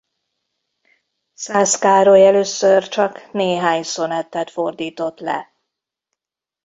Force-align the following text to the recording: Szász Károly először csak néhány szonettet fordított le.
Szász 1.33 1.75
Károly 1.79 2.27
először 2.27 2.87
csak 2.87 3.31
néhány 3.31 3.83
szonettet 3.83 4.49
fordított 4.51 5.19
le. 5.19 5.53